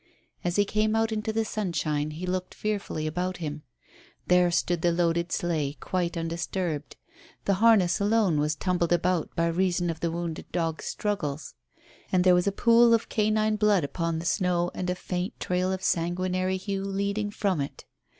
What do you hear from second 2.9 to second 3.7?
about him.